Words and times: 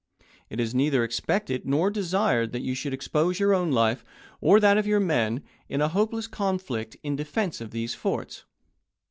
It 0.49 0.59
is 0.59 0.73
neither 0.73 1.03
expected 1.03 1.63
nor 1.67 1.91
desired 1.91 2.53
that 2.53 2.63
you 2.63 2.73
should 2.73 2.91
expose 2.91 3.39
your 3.39 3.53
own 3.53 3.71
life 3.71 4.03
or 4.39 4.59
that 4.59 4.75
of 4.75 4.87
your 4.87 4.99
men, 4.99 5.43
in 5.69 5.79
a 5.79 5.89
hopeless 5.89 6.25
conflict 6.25 6.97
in 7.03 7.15
defense 7.15 7.61
of 7.61 7.69
these 7.69 7.93
forts. 7.93 8.45